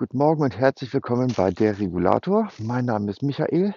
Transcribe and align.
Guten 0.00 0.16
Morgen 0.16 0.42
und 0.42 0.56
herzlich 0.56 0.94
willkommen 0.94 1.30
bei 1.36 1.50
der 1.50 1.78
Regulator. 1.78 2.50
Mein 2.56 2.86
Name 2.86 3.10
ist 3.10 3.22
Michael 3.22 3.74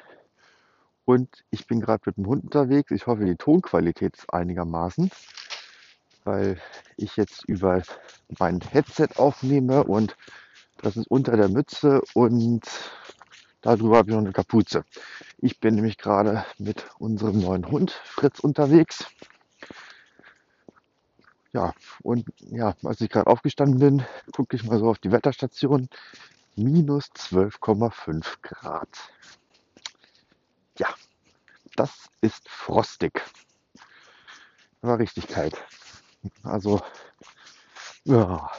und 1.04 1.28
ich 1.50 1.68
bin 1.68 1.82
gerade 1.82 2.02
mit 2.06 2.16
dem 2.16 2.28
Hund 2.28 2.46
unterwegs. 2.46 2.92
Ich 2.92 3.08
hoffe, 3.08 3.26
die 3.26 3.36
Tonqualität 3.36 4.16
ist 4.16 4.34
einigermaßen, 4.34 5.12
weil 6.24 6.62
ich 6.96 7.18
jetzt 7.18 7.44
über 7.50 7.82
mein 8.40 8.62
Headset 8.62 9.10
aufnehme 9.18 9.84
und 9.84 10.16
das 10.78 10.96
ist 10.96 11.12
unter 11.12 11.36
der 11.36 11.50
Mütze 11.50 12.02
und 12.14 12.64
darüber 13.60 13.98
habe 13.98 14.10
ich 14.10 14.16
noch 14.16 14.24
eine 14.24 14.32
Kapuze. 14.32 14.86
Ich 15.40 15.60
bin 15.60 15.76
nämlich 15.76 15.98
gerade 15.98 16.46
mit 16.58 16.86
unserem 17.00 17.42
neuen 17.42 17.70
Hund 17.70 17.92
Fritz 18.06 18.40
unterwegs. 18.40 19.08
Ja, 21.54 21.72
und 22.02 22.26
ja, 22.50 22.76
als 22.84 23.00
ich 23.02 23.10
gerade 23.10 23.28
aufgestanden 23.28 23.80
bin, 23.80 24.06
gucke 24.36 24.56
ich 24.56 24.64
mal 24.64 24.80
so 24.80 24.90
auf 24.90 24.98
die 24.98 25.12
Wetterstation. 25.12 25.88
Minus 26.56 27.06
12,5 27.16 28.42
Grad. 28.42 28.90
Ja, 30.80 30.88
das 31.76 32.08
ist 32.22 32.50
frostig. 32.50 33.22
Aber 34.82 34.98
richtig 34.98 35.28
kalt. 35.28 35.64
Also, 36.42 36.82
ja, 38.04 38.50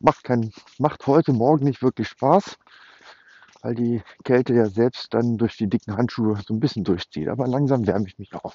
macht, 0.00 0.22
kein, 0.22 0.52
macht 0.78 1.06
heute 1.08 1.32
Morgen 1.32 1.64
nicht 1.64 1.82
wirklich 1.82 2.08
Spaß, 2.08 2.56
weil 3.62 3.74
die 3.74 4.02
Kälte 4.22 4.54
ja 4.54 4.68
selbst 4.68 5.12
dann 5.14 5.36
durch 5.36 5.56
die 5.56 5.68
dicken 5.68 5.96
Handschuhe 5.96 6.40
so 6.46 6.54
ein 6.54 6.60
bisschen 6.60 6.84
durchzieht. 6.84 7.28
Aber 7.28 7.48
langsam 7.48 7.86
wärme 7.88 8.06
ich 8.06 8.18
mich 8.18 8.34
auf. 8.34 8.54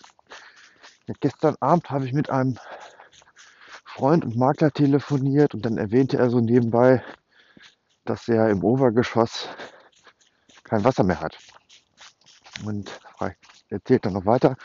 Ja, 1.07 1.13
gestern 1.19 1.57
Abend 1.59 1.89
habe 1.89 2.05
ich 2.05 2.13
mit 2.13 2.29
einem 2.29 2.57
Freund 3.93 4.23
und 4.23 4.37
Makler 4.37 4.71
telefoniert 4.71 5.53
und 5.53 5.65
dann 5.65 5.77
erwähnte 5.77 6.17
er 6.17 6.29
so 6.29 6.39
nebenbei, 6.39 7.03
dass 8.05 8.29
er 8.29 8.49
im 8.49 8.63
Obergeschoss 8.63 9.49
kein 10.63 10.85
Wasser 10.85 11.03
mehr 11.03 11.19
hat. 11.19 11.37
Und 12.65 12.89
erzählt 13.69 14.05
dann 14.05 14.13
noch 14.13 14.25
weiter, 14.25 14.55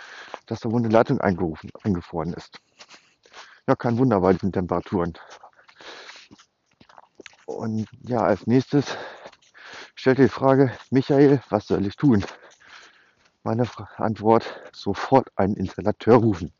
dass 0.47 0.61
da 0.61 0.71
wohl 0.71 0.81
eine 0.81 0.91
Leitung 0.93 1.21
eingerufen, 1.21 1.71
eingefroren 1.83 2.35
ist. 2.35 2.61
Ja, 3.67 3.75
kein 3.75 3.99
Wunder 3.99 4.21
bei 4.21 4.33
diesen 4.33 4.53
Temperaturen. 4.53 5.15
Und 7.47 7.89
ja, 8.03 8.21
als 8.21 8.47
nächstes 8.47 8.97
stellte 9.97 10.23
die 10.23 10.29
Frage, 10.29 10.71
Michael, 10.91 11.43
was 11.49 11.67
soll 11.67 11.85
ich 11.85 11.97
tun? 11.97 12.25
Meine 13.43 13.69
Antwort, 13.97 14.45
sofort 14.73 15.33
einen 15.37 15.57
Installateur 15.57 16.17
rufen. 16.17 16.53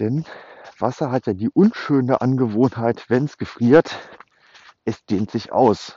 Denn 0.00 0.24
Wasser 0.82 1.10
hat 1.10 1.26
ja 1.26 1.32
die 1.32 1.48
unschöne 1.48 2.20
Angewohnheit, 2.20 3.08
wenn 3.08 3.24
es 3.24 3.38
gefriert, 3.38 3.96
es 4.84 5.04
dehnt 5.06 5.30
sich 5.30 5.52
aus. 5.52 5.96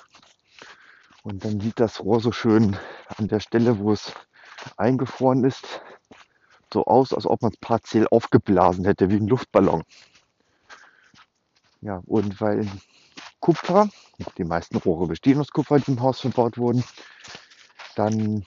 Und 1.24 1.44
dann 1.44 1.60
sieht 1.60 1.80
das 1.80 2.02
Rohr 2.02 2.22
so 2.22 2.32
schön 2.32 2.78
an 3.18 3.28
der 3.28 3.40
Stelle, 3.40 3.80
wo 3.80 3.92
es 3.92 4.14
eingefroren 4.78 5.44
ist, 5.44 5.82
so 6.72 6.86
aus, 6.86 7.14
als 7.14 7.26
ob 7.26 7.42
man 7.42 7.52
es 7.52 7.58
partiell 7.60 8.08
aufgeblasen 8.08 8.86
hätte, 8.86 9.10
wie 9.10 9.16
ein 9.16 9.28
Luftballon. 9.28 9.84
Ja, 11.82 12.02
und 12.06 12.40
weil 12.40 12.68
Kupfer, 13.40 13.90
die 14.38 14.44
meisten 14.44 14.78
Rohre 14.78 15.08
bestehen 15.08 15.40
aus 15.40 15.50
Kupfer, 15.50 15.80
die 15.80 15.92
im 15.92 16.02
Haus 16.02 16.22
verbaut 16.22 16.58
wurden, 16.58 16.84
dann 17.96 18.46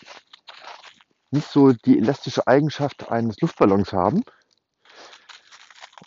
nicht 1.31 1.49
so 1.49 1.73
die 1.73 1.99
elastische 1.99 2.47
Eigenschaft 2.47 3.11
eines 3.11 3.41
Luftballons 3.41 3.93
haben, 3.93 4.23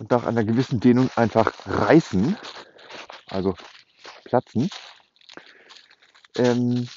und 0.02 0.10
nach 0.10 0.26
einer 0.26 0.44
gewissen 0.44 0.80
Dehnung 0.80 1.12
einfach 1.16 1.54
reißen, 1.68 2.36
also 3.28 3.54
platzen, 4.24 4.68
ähm, 6.38 6.90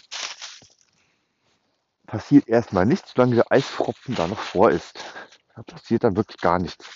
passiert 2.07 2.49
erstmal 2.49 2.87
nichts, 2.87 3.13
solange 3.15 3.35
der 3.35 3.53
Eisfropfen 3.53 4.15
da 4.15 4.27
noch 4.27 4.39
vor 4.39 4.71
ist. 4.71 5.05
Da 5.55 5.63
passiert 5.65 6.05
dann 6.05 6.17
wirklich 6.17 6.41
gar 6.41 6.59
nichts. 6.59 6.89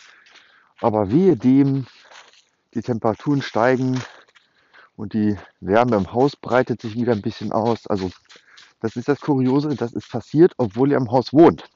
Aber 0.81 1.11
wehe 1.11 1.37
dem, 1.37 1.87
die 2.73 2.81
Temperaturen 2.81 3.43
steigen 3.43 4.03
und 4.97 5.13
die 5.13 5.37
Wärme 5.61 5.97
im 5.97 6.11
Haus 6.15 6.37
breitet 6.37 6.81
sich 6.81 6.95
wieder 6.95 7.13
ein 7.13 7.21
bisschen 7.21 7.53
aus. 7.53 7.87
Also 7.87 8.11
das 8.81 8.97
ist 8.97 9.09
das 9.09 9.21
Kuriose, 9.21 9.77
das 9.77 9.93
ist 9.93 10.11
passiert, 10.11 10.55
obwohl 10.57 10.91
ihr 10.91 10.97
im 10.97 11.11
Haus 11.11 11.35
wohnt. 11.35 11.69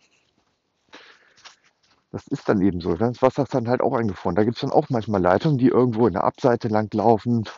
Das 2.13 2.27
ist 2.27 2.47
dann 2.47 2.61
eben 2.61 2.81
so. 2.83 2.95
Das 2.95 3.23
Wasser 3.23 3.45
ist 3.45 3.55
dann 3.55 3.69
halt 3.69 3.81
auch 3.81 3.95
eingefroren. 3.95 4.37
Da 4.37 4.45
gibt 4.45 4.57
es 4.57 4.61
dann 4.61 4.71
auch 4.71 4.91
manchmal 4.91 5.23
Leitungen, 5.23 5.57
die 5.57 5.69
irgendwo 5.69 6.07
in 6.07 6.13
der 6.13 6.25
Abseite 6.25 6.69
lang 6.69 6.93
laufen. 6.93 7.49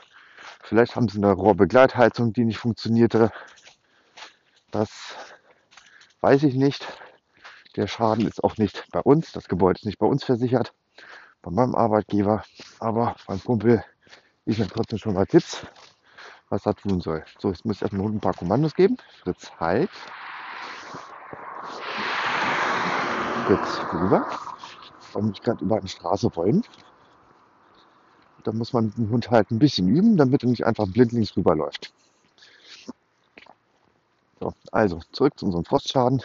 Vielleicht 0.62 0.94
haben 0.94 1.08
sie 1.08 1.18
eine 1.18 1.32
Rohrbegleitheizung, 1.32 2.32
die 2.32 2.44
nicht 2.44 2.58
funktionierte. 2.58 3.32
Das 4.70 5.16
weiß 6.20 6.44
ich 6.44 6.54
nicht. 6.54 6.86
Der 7.74 7.88
Schaden 7.88 8.28
ist 8.28 8.44
auch 8.44 8.56
nicht 8.56 8.86
bei 8.92 9.00
uns. 9.00 9.32
Das 9.32 9.48
Gebäude 9.48 9.80
ist 9.80 9.86
nicht 9.86 9.98
bei 9.98 10.06
uns 10.06 10.22
versichert. 10.22 10.72
Bei 11.42 11.50
meinem 11.50 11.74
Arbeitgeber. 11.74 12.44
Aber 12.78 13.16
beim 13.26 13.42
Kumpel 13.42 13.84
ich 14.46 14.58
mir 14.58 14.68
trotzdem 14.68 14.98
schon 14.98 15.14
mal 15.14 15.26
Tipps, 15.26 15.66
was 16.48 16.64
er 16.64 16.76
tun 16.76 17.00
soll. 17.00 17.24
So, 17.40 17.48
jetzt 17.48 17.64
muss 17.64 17.76
ich 17.76 17.82
erstmal 17.82 18.06
ein 18.06 18.20
paar 18.20 18.34
Kommandos 18.34 18.74
geben. 18.74 18.98
Fritz 19.22 19.50
halt. 19.58 19.90
Fritz 23.44 23.80
rüber 23.92 24.26
weil 25.14 25.22
mich 25.22 25.42
gerade 25.42 25.64
über 25.64 25.76
eine 25.78 25.88
Straße 25.88 26.34
wollen. 26.34 26.64
Da 28.42 28.52
muss 28.52 28.72
man 28.72 28.92
den 28.94 29.10
Hund 29.10 29.30
halt 29.30 29.50
ein 29.50 29.58
bisschen 29.58 29.88
üben, 29.88 30.16
damit 30.16 30.42
er 30.42 30.50
nicht 30.50 30.66
einfach 30.66 30.86
blindlings 30.86 31.36
rüberläuft. 31.36 31.92
So, 34.40 34.52
also 34.70 35.00
zurück 35.12 35.38
zu 35.38 35.46
unserem 35.46 35.64
Frostschaden. 35.64 36.22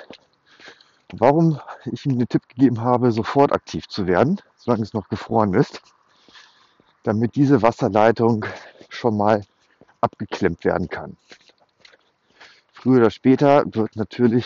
Warum 1.14 1.60
ich 1.86 2.06
ihm 2.06 2.20
den 2.20 2.28
Tipp 2.28 2.48
gegeben 2.50 2.82
habe, 2.82 3.12
sofort 3.12 3.54
aktiv 3.54 3.88
zu 3.88 4.06
werden, 4.06 4.42
solange 4.58 4.84
es 4.84 4.94
noch 4.94 5.08
gefroren 5.08 5.54
ist, 5.54 5.82
damit 7.04 7.36
diese 7.36 7.62
Wasserleitung 7.62 8.46
schon 8.90 9.16
mal 9.16 9.44
abgeklemmt 10.02 10.66
werden 10.66 10.90
kann. 10.90 11.18
Früher 12.74 12.98
oder 12.98 13.12
später 13.12 13.64
wird 13.74 13.96
natürlich 13.96 14.46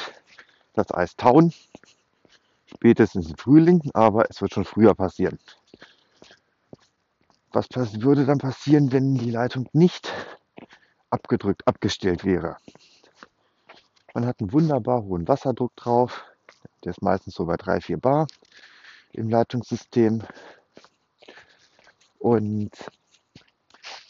das 0.73 0.91
Eis 0.91 1.15
tauen 1.15 1.53
spätestens 2.83 3.29
im 3.29 3.37
Frühling, 3.37 3.89
aber 3.93 4.29
es 4.29 4.41
wird 4.41 4.53
schon 4.53 4.65
früher 4.65 4.93
passieren. 4.93 5.39
Was 7.53 7.69
würde 7.71 8.25
dann 8.25 8.39
passieren, 8.39 8.91
wenn 8.91 9.15
die 9.15 9.31
Leitung 9.31 9.69
nicht 9.71 10.11
abgedrückt, 11.09 11.65
abgestellt 11.65 12.25
wäre? 12.25 12.57
Man 14.13 14.25
hat 14.25 14.41
einen 14.41 14.51
wunderbar 14.51 15.01
hohen 15.01 15.25
Wasserdruck 15.29 15.73
drauf. 15.77 16.25
Der 16.83 16.89
ist 16.89 17.01
meistens 17.01 17.35
so 17.35 17.45
bei 17.45 17.55
3, 17.55 17.79
4 17.79 17.97
Bar 17.99 18.27
im 19.13 19.29
Leitungssystem. 19.29 20.21
Und 22.19 22.71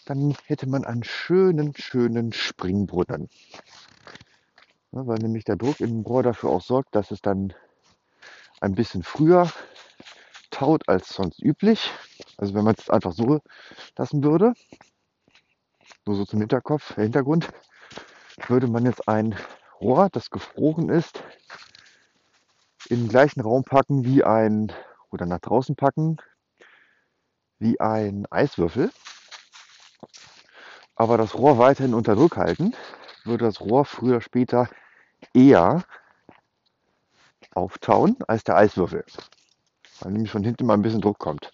dann 0.08 0.36
hätte 0.48 0.68
man 0.68 0.84
einen 0.84 1.04
schönen, 1.04 1.76
schönen 1.76 2.34
Springbrunnen. 2.34 3.30
Ja, 4.94 5.06
weil 5.06 5.20
nämlich 5.20 5.44
der 5.44 5.58
Druck 5.58 5.78
dem 5.78 6.02
Rohr 6.02 6.24
dafür 6.24 6.50
auch 6.50 6.62
sorgt, 6.64 6.96
dass 6.96 7.12
es 7.12 7.22
dann 7.22 7.54
ein 8.64 8.76
bisschen 8.76 9.04
früher 9.04 9.52
taut 10.50 10.88
als 10.88 11.10
sonst 11.10 11.44
üblich. 11.44 11.92
Also 12.38 12.54
wenn 12.54 12.64
man 12.64 12.76
es 12.78 12.90
einfach 12.90 13.12
so 13.12 13.42
lassen 13.98 14.24
würde, 14.24 14.54
nur 16.06 16.16
so 16.16 16.26
zum 16.26 16.40
Hinterkopf, 16.40 16.96
Hintergrund, 16.96 17.50
würde 18.48 18.68
man 18.68 18.86
jetzt 18.86 19.08
ein 19.08 19.36
Rohr, 19.82 20.10
das 20.12 20.30
gefroren 20.30 20.90
ist, 20.90 21.22
in 22.90 23.02
den 23.02 23.10
gleichen 23.10 23.42
Raum 23.42 23.64
packen 23.64 24.06
wie 24.06 24.24
ein, 24.24 24.72
oder 25.12 25.26
nach 25.26 25.40
draußen 25.40 25.76
packen, 25.76 26.18
wie 27.60 27.80
ein 27.80 28.26
Eiswürfel. 28.32 28.92
Aber 30.96 31.18
das 31.18 31.36
Rohr 31.36 31.58
weiterhin 31.58 31.94
unter 31.94 32.16
Druck 32.16 32.38
halten, 32.38 32.74
würde 33.26 33.46
das 33.46 33.60
Rohr 33.60 33.84
früher 33.86 34.22
später 34.22 34.70
eher 35.34 35.84
auftauen 37.56 38.18
als 38.28 38.44
der 38.44 38.58
Eiswürfel. 38.58 39.06
Weil 40.00 40.12
nämlich 40.12 40.32
von 40.32 40.44
hinten 40.44 40.66
mal 40.66 40.74
ein 40.74 40.82
bisschen 40.82 41.02
Druck 41.02 41.20
kommt. 41.20 41.52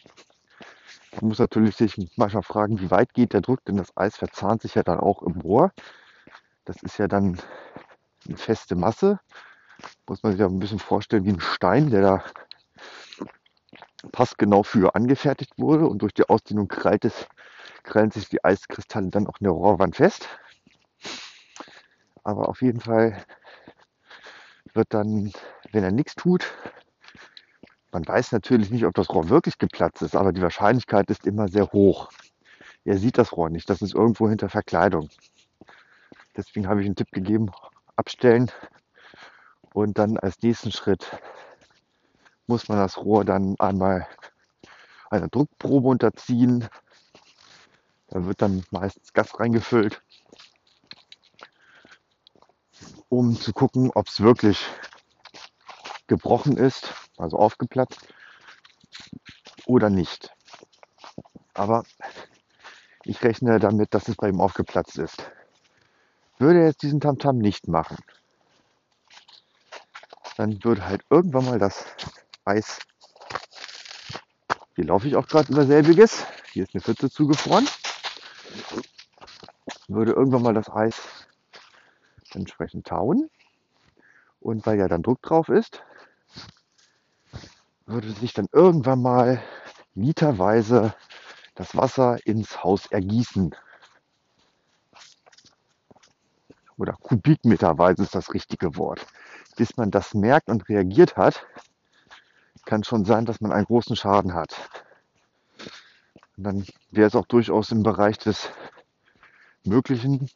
Man 1.14 1.30
muss 1.30 1.40
natürlich 1.40 1.76
sich 1.76 1.96
manchmal 2.16 2.44
fragen, 2.44 2.80
wie 2.80 2.92
weit 2.92 3.14
geht 3.14 3.34
der 3.34 3.42
Druck, 3.42 3.66
denn 3.66 3.78
das 3.78 3.96
Eis 3.98 4.16
verzahnt 4.16 4.62
sich 4.62 4.76
ja 4.76 4.84
dann 4.84 5.00
auch 5.00 5.22
im 5.24 5.42
Rohr. 5.42 5.72
Das 6.66 6.82
ist 6.84 6.98
ja 6.98 7.08
dann 7.08 7.40
eine 8.28 8.38
feste 8.38 8.76
Masse. 8.76 9.20
Muss 10.08 10.24
man 10.24 10.34
sich 10.34 10.42
ja 10.42 10.48
ein 10.48 10.60
bisschen 10.60 10.80
vorstellen 10.80 11.26
wie 11.26 11.32
ein 11.32 11.40
Stein, 11.40 11.90
der 11.90 12.02
da 12.02 12.24
passgenau 14.12 14.64
für 14.64 14.96
angefertigt 14.96 15.54
wurde 15.58 15.88
und 15.88 16.02
durch 16.02 16.14
die 16.14 16.28
Ausdehnung 16.28 16.68
krallt 16.68 17.06
es, 17.06 17.28
krallen 17.84 18.12
sich 18.12 18.30
die 18.30 18.44
Eiskristalle 18.44 19.10
dann 19.10 19.28
auch 19.28 19.40
in 19.40 19.46
der 19.46 19.54
Rohrwand 19.54 19.96
fest. 19.96 20.28
Aber 22.24 22.50
auf 22.50 22.62
jeden 22.62 22.80
Fall 22.80 23.26
wird 24.74 24.94
dann, 24.94 25.32
wenn 25.72 25.84
er 25.84 25.92
nichts 25.92 26.16
tut, 26.16 26.52
man 27.92 28.08
weiß 28.08 28.32
natürlich 28.32 28.70
nicht, 28.70 28.86
ob 28.86 28.94
das 28.94 29.10
Rohr 29.10 29.30
wirklich 29.30 29.58
geplatzt 29.58 30.02
ist, 30.02 30.16
aber 30.16 30.32
die 30.32 30.42
Wahrscheinlichkeit 30.42 31.10
ist 31.10 31.26
immer 31.26 31.48
sehr 31.48 31.72
hoch. 31.72 32.10
er 32.86 32.98
sieht 32.98 33.18
das 33.18 33.32
Rohr 33.34 33.50
nicht. 33.50 33.70
Das 33.70 33.82
ist 33.82 33.96
irgendwo 33.96 34.30
hinter 34.30 34.50
Verkleidung. 34.50 35.10
Deswegen 36.38 36.68
habe 36.68 36.82
ich 36.82 36.86
einen 36.86 36.96
Tipp 36.96 37.12
gegeben, 37.12 37.52
abstellen 37.96 38.52
und 39.74 39.98
dann 39.98 40.18
als 40.18 40.42
nächsten 40.42 40.72
Schritt 40.72 41.20
muss 42.48 42.68
man 42.68 42.78
das 42.78 42.98
Rohr 42.98 43.26
dann 43.26 43.56
einmal 43.60 44.08
einer 45.10 45.28
Druckprobe 45.28 45.88
unterziehen. 45.88 46.68
Da 48.08 48.26
wird 48.26 48.42
dann 48.42 48.64
meistens 48.72 49.14
Gas 49.14 49.40
reingefüllt, 49.40 50.02
um 53.10 53.36
zu 53.36 53.54
gucken, 53.54 53.92
ob 53.94 54.08
es 54.08 54.22
wirklich 54.22 54.66
gebrochen 56.10 56.58
ist, 56.58 56.94
also 57.18 57.38
aufgeplatzt 57.38 58.06
oder 59.66 59.90
nicht. 59.90 60.36
Aber 61.54 61.84
ich 63.06 63.24
rechne 63.24 63.60
damit, 63.60 63.94
dass 63.94 64.10
es 64.10 64.18
bei 64.18 64.28
ihm 64.28 64.42
aufgeplatzt 64.42 64.98
ist. 64.98 65.32
Würde 66.38 66.60
er 66.60 66.68
jetzt 66.68 66.84
diesen 66.84 67.00
Tamtam 67.00 67.38
-Tam 67.38 67.42
nicht 67.42 67.68
machen, 67.68 67.98
dann 70.40 70.64
würde 70.64 70.86
halt 70.86 71.04
irgendwann 71.10 71.46
mal 71.46 71.60
das 71.60 71.86
Eis. 72.46 72.80
Hier 74.76 74.86
laufe 74.86 75.06
ich 75.08 75.18
auch 75.18 75.28
gerade 75.28 75.52
über 75.52 75.66
selbiges. 75.66 76.26
Hier 76.54 76.64
ist 76.64 76.74
eine 76.74 76.82
Pfütze 76.82 77.10
zugefroren. 77.10 77.68
Würde 79.90 80.14
irgendwann 80.14 80.44
mal 80.44 80.54
das 80.54 80.70
Eis 80.70 81.28
entsprechend 82.34 82.88
tauen. 82.88 83.30
Und 84.40 84.66
weil 84.66 84.80
ja 84.80 84.88
dann 84.88 85.04
Druck 85.04 85.22
drauf 85.22 85.50
ist, 85.50 85.84
würde 87.90 88.12
sich 88.12 88.34
dann 88.34 88.48
irgendwann 88.52 89.02
mal 89.02 89.42
literweise 89.96 90.94
das 91.56 91.76
Wasser 91.76 92.26
ins 92.26 92.64
Haus 92.64 92.86
ergießen. 92.86 93.56
Oder 96.78 96.94
kubikmeterweise 96.94 98.04
ist 98.04 98.16
das 98.16 98.34
richtige 98.34 98.78
Wort. 98.78 99.06
Bis 99.58 99.76
man 99.76 99.92
das 99.92 100.14
merkt 100.14 100.50
und 100.50 100.70
reagiert 100.70 101.18
hat, 101.18 101.46
kann 102.66 102.84
schon 102.84 103.04
sein, 103.06 103.26
dass 103.26 103.42
man 103.42 103.52
einen 103.52 103.66
großen 103.66 103.96
Schaden 103.96 104.34
hat. 104.34 104.56
Und 106.38 106.44
dann 106.44 106.66
wäre 106.92 107.08
es 107.08 107.16
auch 107.16 107.26
durchaus 107.26 107.72
im 107.72 107.84
Bereich 107.84 108.18
des 108.20 108.50
Möglichen. 109.66 110.30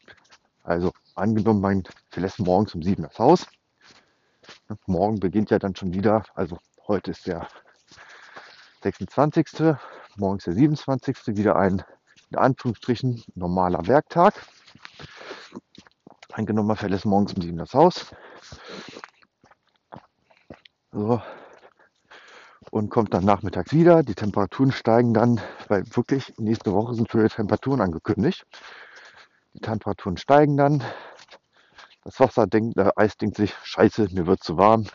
Also 0.64 0.92
angenommen, 1.14 1.60
man 1.60 1.84
verlässt 2.10 2.40
morgens 2.40 2.74
um 2.74 2.82
sieben 2.82 3.04
das 3.04 3.18
Haus. 3.18 3.46
Morgen 4.86 5.20
beginnt 5.20 5.50
ja 5.50 5.58
dann 5.58 5.76
schon 5.76 5.94
wieder, 5.94 6.24
also 6.34 6.58
heute 6.86 7.12
ist 7.12 7.26
der 7.26 7.48
26. 8.82 9.76
Morgens 10.16 10.44
der 10.44 10.54
27. 10.54 11.16
wieder 11.28 11.56
ein 11.56 11.82
in 12.30 12.38
Anführungsstrichen 12.38 13.22
normaler 13.34 13.86
Werktag. 13.86 14.34
Angenommen, 16.32 16.68
man 16.68 16.76
verlässt 16.76 17.04
morgens 17.04 17.34
um 17.34 17.42
sieben 17.42 17.58
das 17.58 17.74
Haus. 17.74 18.14
So, 20.92 21.20
und 22.70 22.90
kommt 22.90 23.14
dann 23.14 23.24
nachmittags 23.24 23.72
wieder. 23.72 24.02
Die 24.02 24.16
Temperaturen 24.16 24.72
steigen 24.72 25.14
dann, 25.14 25.40
weil 25.68 25.84
wirklich 25.94 26.34
nächste 26.38 26.72
Woche 26.72 26.94
sind 26.94 27.12
höhere 27.12 27.28
Temperaturen 27.28 27.80
angekündigt. 27.80 28.44
Die 29.52 29.60
Temperaturen 29.60 30.16
steigen 30.16 30.56
dann. 30.56 30.82
Das 32.02 32.18
Wasser 32.18 32.48
denkt, 32.48 32.76
der 32.76 32.98
Eis 32.98 33.16
denkt 33.16 33.36
sich, 33.36 33.54
scheiße, 33.62 34.08
mir 34.10 34.26
wird 34.26 34.42
zu 34.42 34.56
warm. 34.58 34.86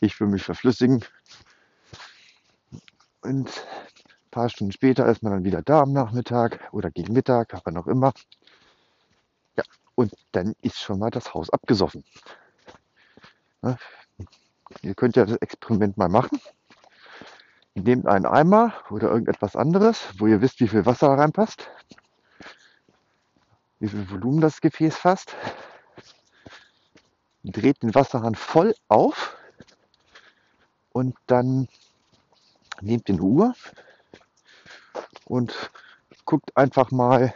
Ich 0.00 0.20
will 0.20 0.28
mich 0.28 0.44
verflüssigen. 0.44 1.04
Und 3.26 3.48
ein 3.48 4.30
paar 4.30 4.48
Stunden 4.48 4.72
später 4.72 5.04
ist 5.06 5.20
man 5.24 5.32
dann 5.32 5.44
wieder 5.44 5.60
da 5.60 5.80
am 5.80 5.92
Nachmittag 5.92 6.60
oder 6.72 6.92
gegen 6.92 7.12
Mittag, 7.12 7.54
aber 7.54 7.72
noch 7.72 7.88
immer. 7.88 8.12
Ja, 9.56 9.64
und 9.96 10.12
dann 10.30 10.54
ist 10.62 10.78
schon 10.78 11.00
mal 11.00 11.10
das 11.10 11.34
Haus 11.34 11.50
abgesoffen. 11.50 12.04
Ne? 13.62 13.76
Ihr 14.82 14.94
könnt 14.94 15.16
ja 15.16 15.24
das 15.24 15.38
Experiment 15.38 15.96
mal 15.96 16.08
machen. 16.08 16.40
Ihr 17.74 17.82
nehmt 17.82 18.06
einen 18.06 18.26
Eimer 18.26 18.74
oder 18.90 19.10
irgendetwas 19.10 19.56
anderes, 19.56 20.04
wo 20.18 20.28
ihr 20.28 20.40
wisst, 20.40 20.60
wie 20.60 20.68
viel 20.68 20.86
Wasser 20.86 21.08
reinpasst, 21.08 21.68
wie 23.80 23.88
viel 23.88 24.08
Volumen 24.08 24.40
das 24.40 24.60
Gefäß 24.60 24.96
fasst. 24.96 25.34
Dreht 27.42 27.82
den 27.82 27.94
Wasserhahn 27.94 28.36
voll 28.36 28.76
auf 28.86 29.36
und 30.92 31.16
dann 31.26 31.66
nehmt 32.80 33.08
den 33.08 33.20
Uhr 33.20 33.54
und 35.24 35.70
guckt 36.24 36.56
einfach 36.56 36.90
mal, 36.90 37.34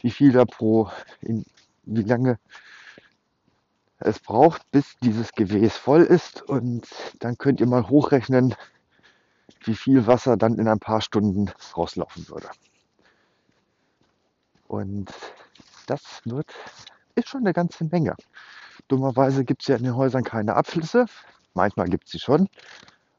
wie 0.00 0.10
viel 0.10 0.32
da 0.32 0.44
pro, 0.44 0.90
in, 1.20 1.44
wie 1.84 2.02
lange 2.02 2.38
es 3.98 4.18
braucht, 4.18 4.68
bis 4.70 4.96
dieses 4.98 5.32
Gefäß 5.32 5.76
voll 5.76 6.02
ist. 6.02 6.42
Und 6.42 6.86
dann 7.20 7.38
könnt 7.38 7.60
ihr 7.60 7.66
mal 7.66 7.88
hochrechnen, 7.88 8.54
wie 9.64 9.74
viel 9.74 10.06
Wasser 10.06 10.36
dann 10.36 10.58
in 10.58 10.68
ein 10.68 10.80
paar 10.80 11.00
Stunden 11.00 11.50
rauslaufen 11.76 12.28
würde. 12.28 12.48
Und 14.66 15.12
das 15.86 16.20
wird, 16.24 16.52
ist 17.14 17.28
schon 17.28 17.42
eine 17.42 17.52
ganze 17.52 17.84
Menge. 17.84 18.16
Dummerweise 18.88 19.44
gibt 19.44 19.62
es 19.62 19.68
ja 19.68 19.76
in 19.76 19.84
den 19.84 19.96
Häusern 19.96 20.24
keine 20.24 20.54
Abflüsse. 20.54 21.06
Manchmal 21.54 21.88
gibt 21.88 22.06
es 22.06 22.12
sie 22.12 22.18
schon. 22.18 22.48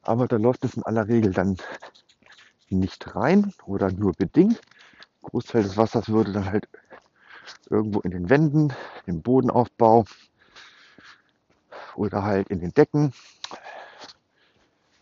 Aber 0.04 0.28
da 0.28 0.38
läuft 0.38 0.64
es 0.66 0.76
in 0.76 0.84
aller 0.84 1.08
Regel 1.08 1.34
dann 1.34 1.58
nicht 2.70 3.16
rein 3.16 3.54
oder 3.66 3.92
nur 3.92 4.14
bedingt. 4.14 4.62
Großteil 5.22 5.64
des 5.64 5.78
Wassers 5.78 6.10
würde 6.10 6.34
dann 6.34 6.46
halt 6.46 6.68
irgendwo 7.70 8.00
in 8.02 8.12
den 8.12 8.30
Wänden, 8.30 8.74
im 9.06 9.22
Bodenaufbau 9.22 10.06
oder 11.96 12.24
halt 12.24 12.50
in 12.50 12.60
den 12.60 12.74
Decken 12.74 13.14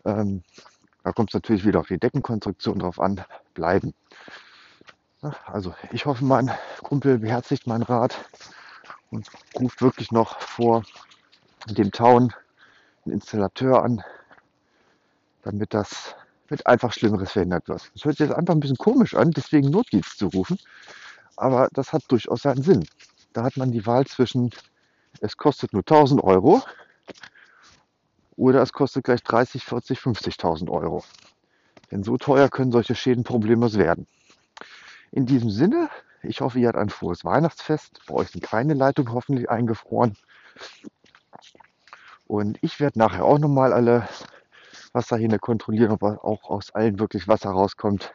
ähm, 0.04 0.42
da 1.04 1.12
kommt 1.12 1.30
es 1.30 1.34
natürlich 1.34 1.64
wieder 1.64 1.80
auf 1.80 1.88
die 1.88 1.98
Deckenkonstruktion 1.98 2.78
drauf 2.78 3.00
an, 3.00 3.24
bleiben. 3.54 3.94
Also 5.46 5.74
ich 5.92 6.06
hoffe, 6.06 6.24
mein 6.24 6.50
Kumpel 6.82 7.18
beherzigt 7.18 7.66
meinen 7.66 7.82
Rat 7.82 8.24
und 9.10 9.28
ruft 9.58 9.80
wirklich 9.82 10.10
noch 10.10 10.40
vor 10.40 10.82
dem 11.66 11.92
Town 11.92 12.32
einen 13.04 13.14
Installateur 13.14 13.84
an, 13.84 14.02
damit 15.42 15.74
das 15.74 16.14
mit 16.48 16.66
einfach 16.66 16.92
Schlimmeres 16.92 17.32
verhindert 17.32 17.68
wird. 17.68 17.90
Das 17.94 18.04
hört 18.04 18.16
sich 18.16 18.28
jetzt 18.28 18.36
einfach 18.36 18.54
ein 18.54 18.60
bisschen 18.60 18.76
komisch 18.76 19.14
an, 19.14 19.30
deswegen 19.30 19.70
Notdienst 19.70 20.18
zu 20.18 20.28
rufen, 20.28 20.58
aber 21.36 21.68
das 21.72 21.92
hat 21.92 22.04
durchaus 22.08 22.42
seinen 22.42 22.62
Sinn. 22.62 22.86
Da 23.32 23.42
hat 23.44 23.56
man 23.56 23.72
die 23.72 23.86
Wahl 23.86 24.06
zwischen, 24.06 24.50
es 25.20 25.36
kostet 25.36 25.72
nur 25.72 25.82
1000 25.82 26.22
Euro 26.22 26.62
oder 28.36 28.62
es 28.62 28.72
kostet 28.72 29.04
gleich 29.04 29.22
30, 29.22 29.64
40, 29.64 29.98
50.000 29.98 30.70
Euro. 30.70 31.04
Denn 31.90 32.02
so 32.04 32.16
teuer 32.16 32.48
können 32.48 32.72
solche 32.72 32.94
Schäden 32.94 33.24
problemlos 33.24 33.76
werden. 33.78 34.06
In 35.10 35.26
diesem 35.26 35.50
Sinne, 35.50 35.90
ich 36.22 36.40
hoffe, 36.40 36.58
ihr 36.58 36.68
habt 36.68 36.78
ein 36.78 36.88
frohes 36.88 37.24
Weihnachtsfest. 37.24 38.00
Bei 38.06 38.14
euch 38.14 38.30
sind 38.30 38.42
keine 38.42 38.74
Leitungen 38.74 39.12
hoffentlich 39.12 39.50
eingefroren. 39.50 40.16
Und 42.26 42.58
ich 42.62 42.80
werde 42.80 42.98
nachher 42.98 43.24
auch 43.24 43.38
nochmal 43.38 43.72
alle 43.72 44.08
Wasserhähne 44.92 45.38
kontrollieren, 45.38 45.90
ob 45.92 46.02
auch 46.02 46.50
aus 46.50 46.70
allen 46.70 46.98
wirklich 46.98 47.28
Wasser 47.28 47.50
rauskommt. 47.50 48.12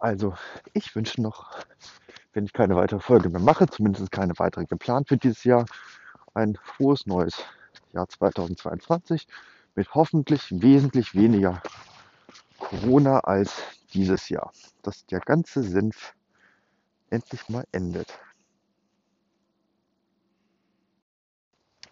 Also, 0.00 0.34
ich 0.72 0.94
wünsche 0.94 1.20
noch, 1.20 1.58
wenn 2.32 2.44
ich 2.44 2.52
keine 2.52 2.76
weitere 2.76 3.00
Folge 3.00 3.28
mehr 3.28 3.40
mache, 3.40 3.66
zumindest 3.66 4.10
keine 4.10 4.38
weitere 4.38 4.64
geplant 4.64 5.08
für 5.08 5.16
dieses 5.16 5.44
Jahr, 5.44 5.66
ein 6.34 6.56
frohes 6.62 7.06
neues 7.06 7.44
Jahr 7.92 8.08
2022 8.08 9.26
mit 9.74 9.94
hoffentlich 9.94 10.48
wesentlich 10.50 11.14
weniger 11.14 11.62
Corona 12.58 13.20
als 13.20 13.62
dieses 13.92 14.28
Jahr. 14.28 14.52
Dass 14.82 15.04
der 15.06 15.20
ganze 15.20 15.62
Senf 15.62 16.14
endlich 17.10 17.48
mal 17.48 17.64
endet. 17.72 18.18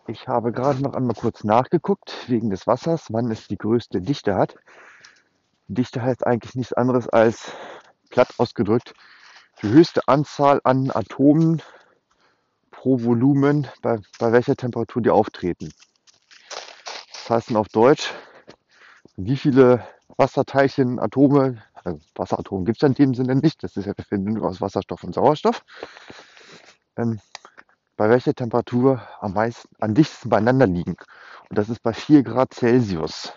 Ich 0.06 0.26
habe 0.28 0.52
gerade 0.52 0.82
noch 0.82 0.94
einmal 0.94 1.14
kurz 1.14 1.44
nachgeguckt 1.44 2.28
wegen 2.28 2.50
des 2.50 2.66
Wassers, 2.66 3.06
wann 3.10 3.30
es 3.30 3.48
die 3.48 3.58
größte 3.58 4.00
Dichte 4.00 4.34
hat. 4.34 4.56
Dichte 5.68 6.02
heißt 6.02 6.26
eigentlich 6.26 6.54
nichts 6.54 6.72
anderes 6.72 7.08
als 7.08 7.52
platt 8.10 8.34
ausgedrückt 8.38 8.94
die 9.62 9.68
höchste 9.68 10.06
Anzahl 10.06 10.60
an 10.64 10.90
Atomen 10.90 11.62
pro 12.70 13.02
Volumen, 13.02 13.68
bei, 13.82 13.98
bei 14.18 14.32
welcher 14.32 14.56
Temperatur 14.56 15.02
die 15.02 15.10
auftreten. 15.10 15.72
Das 17.12 17.30
heißt 17.30 17.56
auf 17.56 17.68
Deutsch, 17.68 18.12
wie 19.16 19.36
viele 19.36 19.86
Wasserteilchen, 20.16 20.98
Atome, 20.98 21.62
also 21.74 22.00
Wasseratome 22.14 22.64
gibt 22.64 22.82
es 22.82 22.88
in 22.88 22.94
dem 22.94 23.14
Sinne 23.14 23.36
nicht, 23.36 23.62
das 23.62 23.76
ist 23.76 23.86
ja 23.86 23.92
eine 23.96 24.04
Verbindung 24.04 24.44
aus 24.44 24.60
Wasserstoff 24.60 25.04
und 25.04 25.14
Sauerstoff, 25.14 25.64
ähm, 26.96 27.20
bei 28.00 28.08
welcher 28.08 28.32
Temperatur 28.32 29.06
am 29.20 29.34
meisten, 29.34 29.68
am 29.78 29.92
dichtesten 29.92 30.30
beieinander 30.30 30.66
liegen. 30.66 30.96
Und 31.50 31.58
das 31.58 31.68
ist 31.68 31.82
bei 31.82 31.92
4 31.92 32.22
Grad 32.22 32.54
Celsius. 32.54 33.34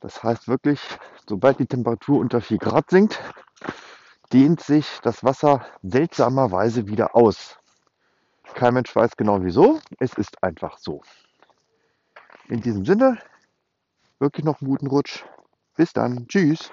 Das 0.00 0.24
heißt 0.24 0.48
wirklich, 0.48 0.80
sobald 1.28 1.60
die 1.60 1.66
Temperatur 1.66 2.18
unter 2.18 2.40
4 2.40 2.58
Grad 2.58 2.90
sinkt, 2.90 3.20
dehnt 4.32 4.60
sich 4.60 4.98
das 5.04 5.22
Wasser 5.22 5.64
seltsamerweise 5.84 6.88
wieder 6.88 7.14
aus. 7.14 7.56
Kein 8.54 8.74
Mensch 8.74 8.96
weiß 8.96 9.16
genau 9.16 9.44
wieso. 9.44 9.78
Es 10.00 10.14
ist 10.14 10.42
einfach 10.42 10.78
so. 10.78 11.02
In 12.48 12.60
diesem 12.62 12.84
Sinne, 12.84 13.16
wirklich 14.18 14.44
noch 14.44 14.60
einen 14.60 14.70
guten 14.70 14.88
Rutsch. 14.88 15.22
Bis 15.76 15.92
dann. 15.92 16.26
Tschüss. 16.26 16.72